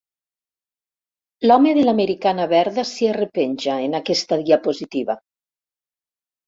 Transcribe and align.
L'home 1.47 1.75
de 1.79 1.83
l'americana 1.85 2.49
verda 2.55 2.87
s'hi 2.93 3.11
arrepenja, 3.13 3.79
en 3.87 4.01
aquesta 4.03 4.43
diapositiva. 4.45 5.23